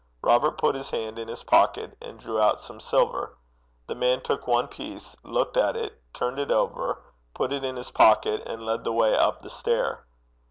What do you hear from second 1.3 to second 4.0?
pocket and drew out some silver. The